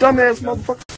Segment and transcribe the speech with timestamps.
[0.00, 0.89] dumbass motherfucker.